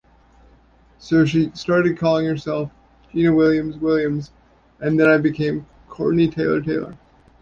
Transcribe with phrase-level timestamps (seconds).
[0.97, 2.71] So she started calling herself
[3.13, 4.31] Gina Williams-Williams,
[4.79, 6.97] and then I became Courtney Taylor-Taylor.